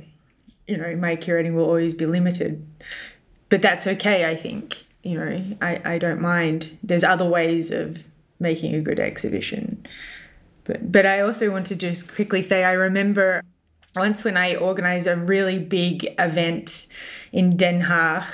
[0.66, 2.66] you know my curating will always be limited.
[3.48, 4.86] But that's okay i think.
[5.02, 6.78] You know I, I don't mind.
[6.82, 8.06] There's other ways of
[8.38, 9.86] making a good exhibition
[10.64, 13.42] but but i also want to just quickly say i remember
[13.94, 16.86] once when i organized a really big event
[17.32, 18.24] in den haag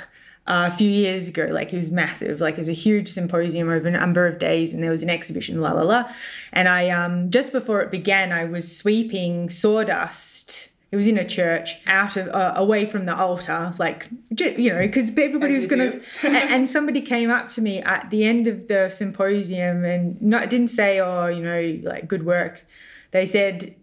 [0.49, 2.41] uh, a few years ago like it was massive.
[2.41, 5.09] Like it was a huge symposium over a number of days and there was an
[5.09, 6.11] exhibition la la la.
[6.51, 11.25] And i um just before it began i was sweeping sawdust it was in a
[11.25, 15.71] church, out of uh, away from the altar, like you know, because everybody was As
[15.71, 20.19] you gonna and somebody came up to me at the end of the symposium and
[20.21, 22.65] not didn't say, "Oh, you know, like good work."
[23.11, 23.75] They said,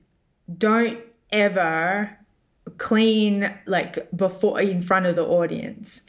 [0.58, 0.98] "Don't
[1.30, 2.18] ever
[2.76, 6.02] clean like before in front of the audience."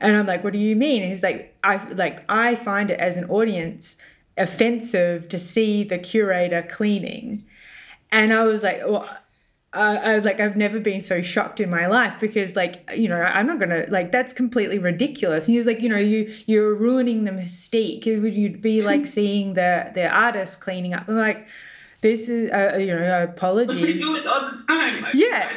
[0.00, 3.00] And I'm like, "What do you mean?" And he's like, "I like I find it
[3.00, 3.96] as an audience
[4.36, 7.44] offensive to see the curator cleaning."
[8.12, 9.08] And I was like, well,
[9.76, 13.08] uh, I was like, I've never been so shocked in my life because, like, you
[13.08, 15.46] know, I'm not gonna like that's completely ridiculous.
[15.46, 18.06] And he's like, you know, you you're ruining the mystique.
[18.06, 21.08] It would you'd be like seeing the the artist cleaning up.
[21.08, 21.46] I'm like,
[22.06, 24.00] this is uh, you know, but apologies.
[24.00, 25.50] do it all the time I- Yeah.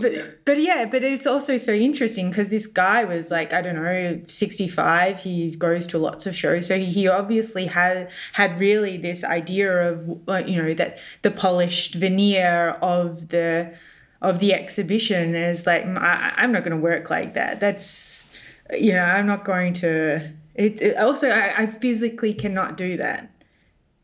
[0.00, 0.22] But yeah.
[0.44, 4.18] but yeah, but it's also so interesting because this guy was like I don't know,
[4.26, 5.20] sixty five.
[5.20, 9.94] He goes to lots of shows, so he obviously had had really this idea of
[10.28, 13.74] uh, you know that the polished veneer of the
[14.20, 17.60] of the exhibition is like "Mm, I, I'm not going to work like that.
[17.60, 18.34] That's
[18.76, 20.32] you know I'm not going to.
[20.54, 23.30] It, it also I, I physically cannot do that.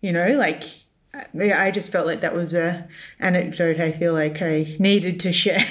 [0.03, 0.63] You know, like
[1.41, 2.87] I I just felt like that was a
[3.21, 5.65] anecdote I feel like I needed to share.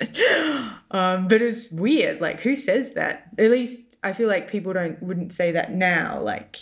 [0.90, 2.20] um, but it's weird.
[2.20, 3.28] Like, who says that?
[3.38, 6.20] At least I feel like people don't wouldn't say that now.
[6.20, 6.58] Like,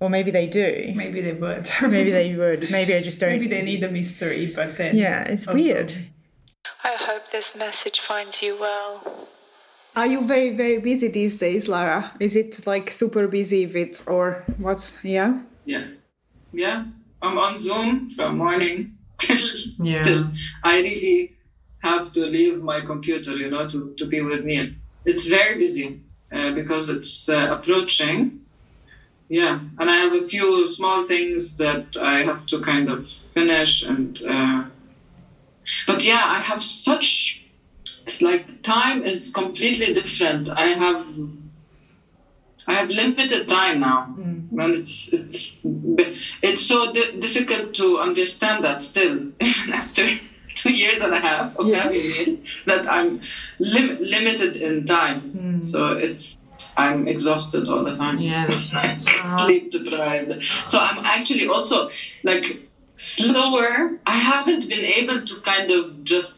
[0.00, 0.92] or maybe they do.
[0.94, 1.68] Maybe they would.
[1.82, 2.70] Maybe they would.
[2.70, 3.30] Maybe I just don't.
[3.30, 5.94] Maybe they need a mystery, but then Yeah, it's also- weird.
[6.84, 9.28] I hope this message finds you well.
[9.96, 12.12] Are you very very busy these days, Lara?
[12.20, 14.80] Is it like super busy with or what?
[15.02, 15.40] Yeah.
[15.64, 15.86] Yeah.
[16.52, 16.84] Yeah.
[17.22, 19.38] I'm on Zoom from morning till,
[19.78, 20.02] Yeah.
[20.02, 20.30] till
[20.64, 21.36] I really
[21.82, 24.68] have to leave my computer, you know, to, to be with Neil.
[25.04, 26.00] It's very busy
[26.32, 28.40] uh, because it's uh, approaching.
[29.28, 29.60] Yeah.
[29.78, 34.20] And I have a few small things that I have to kind of finish and.
[34.28, 34.64] Uh,
[35.86, 37.44] but yeah, I have such.
[37.84, 40.48] It's like time is completely different.
[40.48, 41.06] I have
[42.70, 44.60] I have limited time now, hmm.
[44.60, 45.40] and it's it's
[46.48, 49.14] it's so di- difficult to understand that still,
[49.48, 50.04] even after
[50.60, 51.82] two years and a half of Yeah.
[51.82, 52.30] having it,
[52.70, 53.08] that I'm
[53.58, 55.18] lim- limited in time.
[55.36, 55.62] Hmm.
[55.62, 56.24] So it's
[56.76, 58.16] I'm exhausted all the time.
[58.18, 58.98] Yeah, that's right.
[59.44, 60.32] Sleep deprived.
[60.70, 61.90] So I'm actually also
[62.30, 62.46] like
[62.96, 63.98] slower.
[64.06, 66.34] I haven't been able to kind of just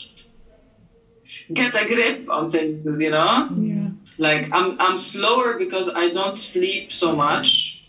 [1.52, 3.81] get a grip on things, you know Yeah.
[4.18, 7.82] Like I'm I'm slower because I don't sleep so much,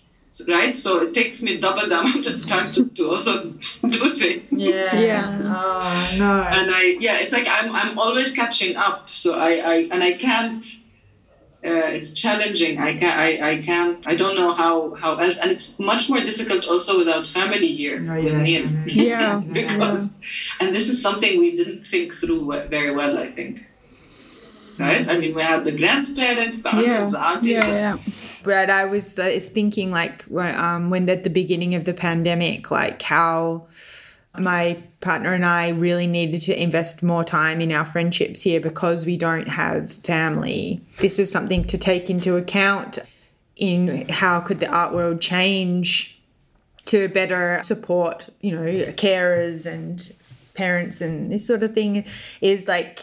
[0.48, 0.76] right?
[0.76, 3.34] So it takes me double the amount of time to, to also
[3.90, 4.44] do things.
[4.52, 5.00] Yeah.
[5.00, 5.40] Yeah.
[5.44, 6.42] Oh no.
[6.44, 9.08] And I yeah, it's like I'm I'm always catching up.
[9.14, 10.66] So I, I and I can't.
[11.66, 12.78] Uh, it's challenging.
[12.78, 14.06] I can I, I can't.
[14.06, 15.38] I don't know how how else.
[15.38, 18.68] And it's much more difficult also without family here No, with yeah, Neil.
[18.88, 19.42] Yeah.
[19.50, 20.10] because
[20.60, 23.18] and this is something we didn't think through very well.
[23.18, 23.64] I think.
[24.78, 25.08] Right.
[25.08, 27.10] I mean, we had the grandparents, the uncles, Yeah.
[27.10, 27.52] the aunties.
[27.52, 27.68] Yeah.
[27.68, 27.98] Yeah.
[28.44, 33.02] But I was uh, thinking, like, um, when at the beginning of the pandemic, like
[33.02, 33.68] how
[34.38, 39.06] my partner and I really needed to invest more time in our friendships here because
[39.06, 40.82] we don't have family.
[41.00, 42.98] This is something to take into account
[43.56, 46.20] in how could the art world change
[46.86, 50.12] to better support, you know, carers and
[50.56, 52.06] parents and this sort of thing
[52.42, 53.00] is like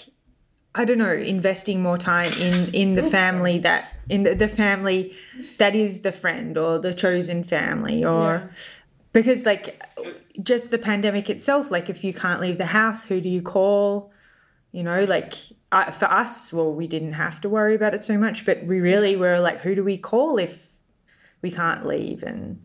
[0.74, 5.14] I don't know, investing more time in in the family that in the, the family
[5.58, 8.50] that is the friend or the chosen family or
[9.12, 9.82] because like
[10.42, 14.12] just the pandemic itself like if you can't leave the house who do you call?
[14.70, 15.34] You know like
[15.72, 18.80] I, for us well we didn't have to worry about it so much but we
[18.80, 20.76] really were like who do we call if
[21.42, 22.22] we can't leave?
[22.22, 22.64] And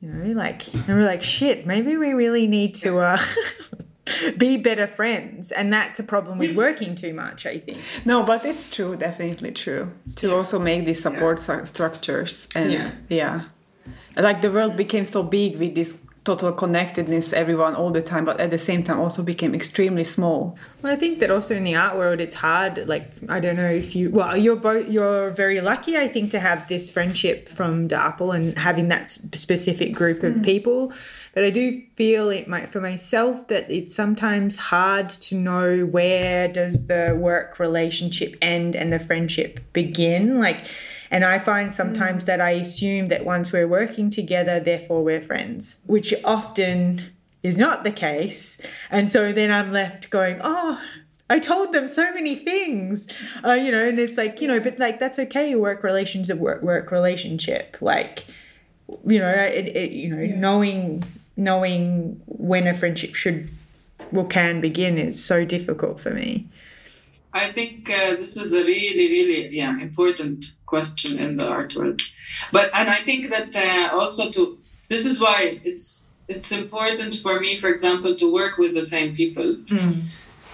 [0.00, 3.20] you know like and we're like shit maybe we really need to uh
[4.36, 8.44] be better friends and that's a problem with working too much i think No, but
[8.44, 9.92] it's true, definitely true.
[10.16, 12.90] To also make these support stru- structures and Yeah.
[13.08, 13.40] yeah.
[14.16, 15.94] Like the world became so big with this
[16.24, 20.56] total connectedness, everyone all the time, but at the same time also became extremely small.
[20.80, 22.88] Well, I think that also in the art world, it's hard.
[22.88, 26.38] Like, I don't know if you, well, you're both, you're very lucky, I think, to
[26.38, 30.44] have this friendship from de Appel and having that specific group of mm.
[30.44, 30.92] people.
[31.34, 36.46] But I do feel it might, for myself, that it's sometimes hard to know where
[36.46, 40.38] does the work relationship end and the friendship begin.
[40.38, 40.66] Like,
[41.10, 42.26] and I find sometimes mm.
[42.26, 47.84] that I assume that once we're working together, therefore we're friends, which often is not
[47.84, 48.64] the case.
[48.90, 50.80] And so then I'm left going, oh,
[51.28, 53.08] I told them so many things,
[53.44, 55.54] uh, you know, and it's like, you know, but like, that's okay.
[55.54, 57.78] Work relations a work, work relationship.
[57.80, 58.26] Like,
[59.06, 61.04] you know, it, it, you know, knowing,
[61.36, 63.48] knowing when a friendship should
[64.14, 66.48] or can begin is so difficult for me.
[67.32, 72.02] I think uh, this is a really, really, yeah, important question in the art world.
[72.52, 74.58] But and I think that uh, also to
[74.90, 76.01] this is why it's
[76.36, 79.48] it's important for me, for example, to work with the same people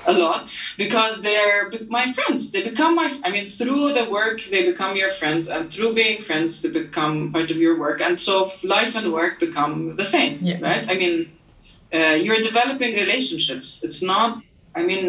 [0.07, 0.47] a lot
[0.83, 2.41] because they're my friends.
[2.53, 3.09] They become my.
[3.27, 7.15] I mean, through the work, they become your friends, and through being friends, they become
[7.35, 7.99] part of your work.
[8.07, 10.33] And so life and work become the same,
[10.69, 10.85] right?
[10.93, 11.15] I mean,
[11.99, 13.69] uh, you're developing relationships.
[13.87, 14.31] It's not.
[14.75, 15.05] I mean,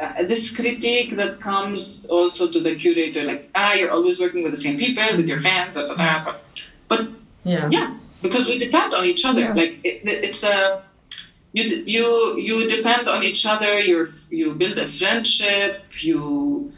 [0.00, 4.52] uh, this critique that comes also to the curator, like ah, you're always working with
[4.56, 6.24] the same people, with your fans, da, da, da.
[6.26, 6.36] but
[6.88, 7.02] but
[7.44, 7.68] Yeah.
[7.76, 7.88] yeah,
[8.22, 9.40] because we depend on each other.
[9.40, 9.52] Yeah.
[9.54, 10.82] Like it, it's a
[11.52, 11.64] you
[11.96, 13.78] you you depend on each other.
[13.80, 15.82] You you build a friendship.
[16.00, 16.72] You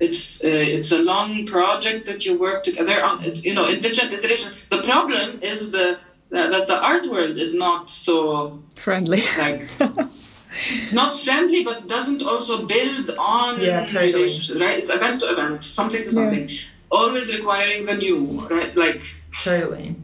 [0.00, 3.24] it's uh, it's a long project that you work together on.
[3.24, 4.54] It's you know in different iterations.
[4.70, 5.98] The problem is the
[6.30, 9.22] that, that the art world is not so Friendly.
[9.38, 9.62] like
[10.92, 14.12] not friendly but doesn't also build on Yeah, totally.
[14.12, 16.50] relationships right it's event to event something to something
[16.90, 18.20] always requiring the new
[18.50, 19.00] right like
[19.42, 19.94] Totally.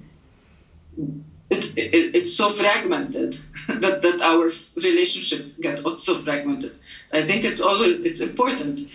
[1.51, 3.39] It, it, it's so fragmented
[3.69, 6.73] that, that our relationships get also fragmented
[7.13, 8.89] i think it's always it's important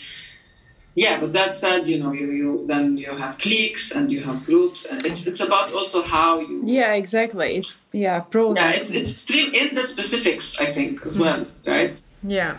[0.95, 4.45] yeah but that said you know you, you then you have cliques and you have
[4.45, 7.56] groups and it's it's about also how you Yeah, exactly.
[7.58, 8.58] It's yeah, pros.
[8.58, 11.70] yeah it's it's extreme in the specifics i think as well mm-hmm.
[11.72, 12.58] right Yeah.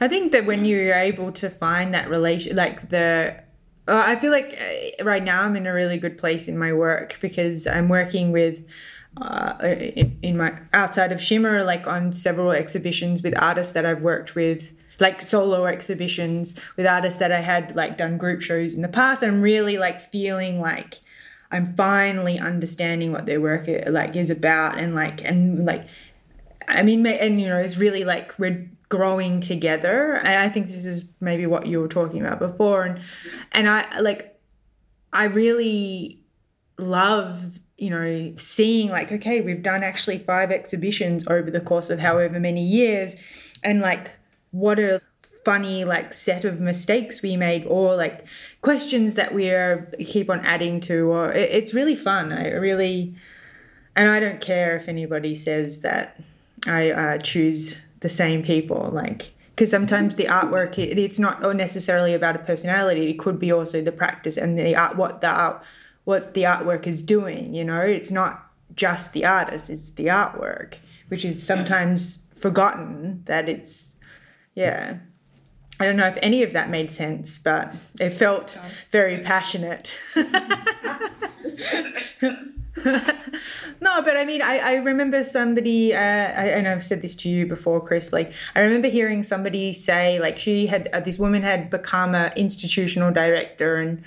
[0.00, 3.42] I think that when you're able to find that relation, like the,
[3.88, 6.72] uh, I feel like uh, right now I'm in a really good place in my
[6.72, 8.64] work because I'm working with,
[9.16, 14.02] uh, in, in my, outside of Shimmer, like on several exhibitions with artists that I've
[14.02, 18.82] worked with, like solo exhibitions with artists that I had like done group shows in
[18.82, 19.22] the past.
[19.22, 20.96] I'm really like feeling like,
[21.50, 25.86] I'm finally understanding what their work uh, like is about and like and like
[26.68, 30.14] I mean, and you know, it's really like we're growing together.
[30.14, 32.84] And I think this is maybe what you were talking about before.
[32.84, 33.00] And
[33.52, 34.38] and I like,
[35.12, 36.20] I really
[36.78, 41.98] love you know seeing like okay, we've done actually five exhibitions over the course of
[41.98, 43.16] however many years,
[43.62, 44.10] and like
[44.50, 45.00] what a
[45.44, 48.26] funny like set of mistakes we made or like
[48.60, 53.14] questions that we are keep on adding to or it, it's really fun i really
[53.98, 56.20] and I don't care if anybody says that
[56.66, 62.14] I uh, choose the same people, like because sometimes the artwork it, it's not necessarily
[62.14, 63.10] about a personality.
[63.10, 65.62] It could be also the practice and the art, what the art,
[66.04, 67.54] what the artwork is doing.
[67.54, 70.74] You know, it's not just the artist; it's the artwork,
[71.08, 73.22] which is sometimes forgotten.
[73.24, 73.96] That it's
[74.54, 74.98] yeah.
[75.80, 78.58] I don't know if any of that made sense, but it felt
[78.90, 79.96] very passionate.
[83.80, 87.28] no, but I mean, I, I remember somebody, uh, I, and I've said this to
[87.28, 88.12] you before, Chris.
[88.12, 92.32] Like, I remember hearing somebody say, like, she had uh, this woman had become an
[92.36, 94.02] institutional director, and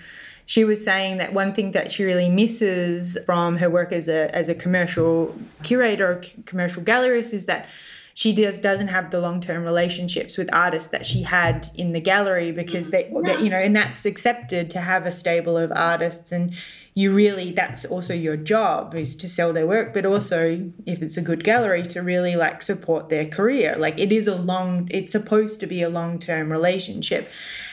[0.46, 4.34] she was saying that one thing that she really misses from her work as a
[4.36, 7.70] as a commercial curator, c- commercial gallerist, is that
[8.14, 12.02] she does doesn't have the long term relationships with artists that she had in the
[12.02, 13.26] gallery because they, mm.
[13.26, 16.54] that you know, and that's accepted to have a stable of artists, and
[16.94, 21.18] you really that's also your job is to sell their work, but also if it's
[21.18, 23.76] a good gallery to really like support their career.
[23.78, 27.30] Like it is a long, it's supposed to be a long term relationship,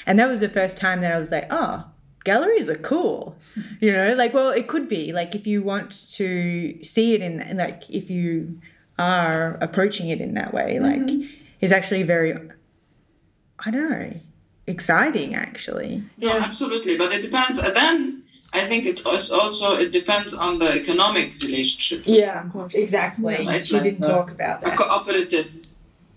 [0.07, 1.85] and that was the first time that I was like, oh
[2.25, 3.37] galleries are cool
[3.81, 7.57] you know like well it could be like if you want to see it in
[7.57, 8.61] like if you
[8.99, 11.07] are approaching it in that way mm-hmm.
[11.07, 12.35] like it's actually very
[13.61, 14.21] i don't know
[14.69, 16.03] exciting actually.
[16.19, 17.59] No, absolutely, but it depends.
[17.59, 22.03] And then I think it is also it depends on the economic relationship.
[22.07, 22.75] yeah of course.
[22.75, 23.35] exactly.
[23.35, 25.51] Yeah, like- she like didn't the- talk about A that cooperative,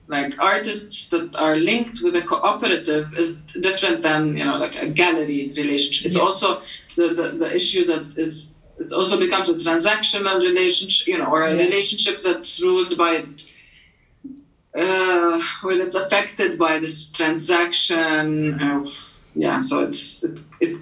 [0.08, 4.88] like artists that are linked with a cooperative, is different than you know like a
[4.88, 6.08] gallery relationship.
[6.08, 6.24] It's Yeah.
[6.24, 6.62] also
[6.98, 8.48] the, the the issue that is
[8.80, 11.64] it also becomes a transactional relationship, you know, or a Yeah.
[11.66, 13.24] relationship that's ruled by.
[14.74, 18.54] Uh, or that's affected by this transaction.
[18.62, 18.90] Uh,
[19.36, 20.78] yeah, so it's it, it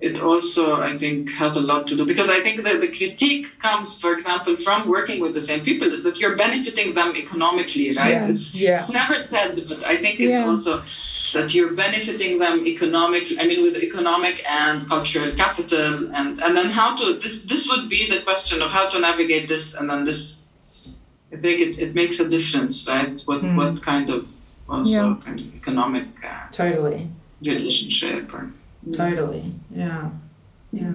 [0.00, 3.46] it also I think has a lot to do because I think that the critique
[3.58, 7.88] comes, for example, from working with the same people is that you're benefiting them economically,
[7.96, 8.10] right?
[8.10, 8.28] Yeah.
[8.28, 8.80] It's, Yeah.
[8.80, 10.46] it's never said, but I think it's Yeah.
[10.50, 10.84] also
[11.34, 13.36] that you're benefiting them economically.
[13.40, 17.88] I mean, with economic and cultural capital, and and then how to this this would
[17.96, 20.20] be the question of how to navigate this, and then this.
[21.34, 23.16] I think it, it makes a difference, right?
[23.30, 23.56] What Mm.
[23.60, 24.22] what kind of
[24.74, 25.16] also Yeah.
[25.26, 27.00] kind of economic uh, totally
[27.52, 28.42] relationship or
[28.86, 28.96] Mm.
[28.96, 29.44] totally.
[29.70, 30.10] Yeah.
[30.10, 30.18] Mm.
[30.72, 30.92] Yeah.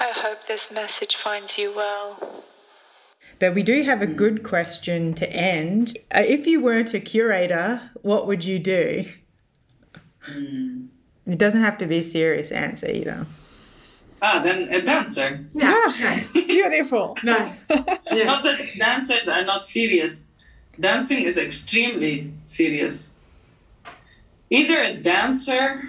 [0.00, 2.42] I hope this message finds you well.
[3.38, 4.16] but we do have a mm.
[4.16, 5.96] good question to end.
[6.14, 9.04] Uh, if you weren't a curator what would you do?
[10.28, 13.26] It doesn't have to be a serious answer either.
[14.22, 15.44] Ah then a dancer.
[15.52, 15.74] yeah.
[15.74, 15.94] Ah.
[16.00, 17.16] Nice Beautiful.
[17.22, 17.68] nice.
[17.68, 20.24] Not that dancers are not serious.
[20.78, 23.10] Dancing is extremely serious.
[24.50, 25.82] Either a dancer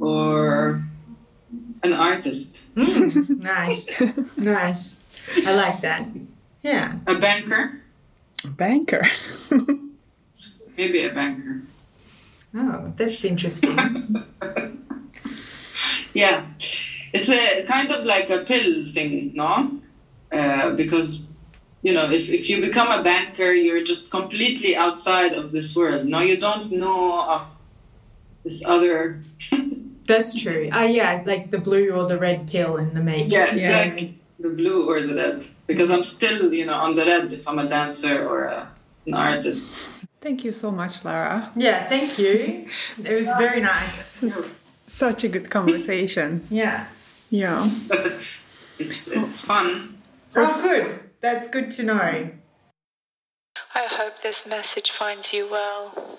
[0.00, 0.82] or
[1.82, 2.56] an artist.
[2.76, 3.88] Mm, nice
[4.36, 4.96] nice
[5.44, 6.06] i like that
[6.62, 7.82] yeah A banker.
[8.56, 9.04] Banker.
[10.76, 11.62] Maybe a banker.
[12.54, 13.76] oh that's interesting
[16.14, 16.46] Yeah.
[17.12, 19.80] It's a kind of like a pill thing, no?
[20.32, 21.24] Uh, because,
[21.82, 26.06] you know, if, if you become a banker, you're just completely outside of this world.
[26.06, 27.42] No, you don't know of
[28.44, 29.20] this other.
[30.12, 30.68] That's true.
[30.72, 33.32] Ah, yeah, like the blue or the red pill in the make.
[33.32, 34.18] Yeah, exactly.
[34.38, 35.46] The blue or the red.
[35.66, 38.68] Because I'm still, you know, on the red if I'm a dancer or a,
[39.06, 39.70] an artist.
[40.20, 41.50] Thank you so much, Lara.
[41.56, 42.68] Yeah, thank you.
[43.04, 44.22] It was very nice.
[44.86, 46.46] Such a good conversation.
[46.50, 46.86] Yeah.
[47.30, 47.68] Yeah.
[48.78, 49.96] it's, it's fun.
[50.36, 51.00] Oh, good.
[51.20, 52.30] That's good to know.
[53.74, 56.18] I hope this message finds you well.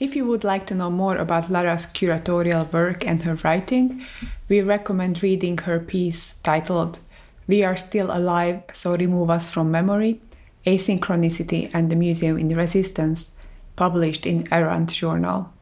[0.00, 4.04] If you would like to know more about Lara's curatorial work and her writing,
[4.48, 6.98] we recommend reading her piece titled
[7.46, 10.20] We Are Still Alive, So Remove Us from Memory
[10.66, 13.30] Asynchronicity and the Museum in Resistance,
[13.76, 15.52] published in Errant Journal.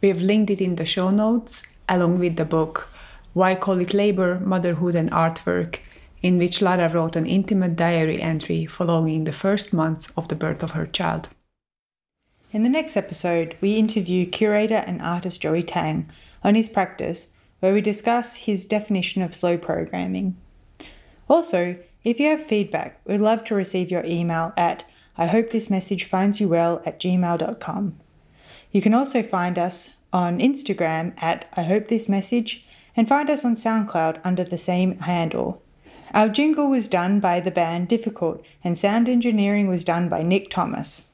[0.00, 2.88] We have linked it in the show notes, along with the book
[3.32, 5.78] Why Call It Labor, Motherhood and Artwork,
[6.20, 10.64] in which Lara wrote an intimate diary entry following the first months of the birth
[10.64, 11.28] of her child.
[12.50, 16.08] In the next episode, we interview curator and artist Joey Tang
[16.42, 20.34] on his practice, where we discuss his definition of slow programming.
[21.28, 24.84] Also, if you have feedback, we'd love to receive your email at
[25.18, 27.98] I hope this message finds you well at gmail.com.
[28.72, 33.44] You can also find us on Instagram at I hope this message and find us
[33.44, 35.60] on SoundCloud under the same handle.
[36.14, 40.48] Our jingle was done by the band Difficult and sound engineering was done by Nick
[40.48, 41.07] Thomas.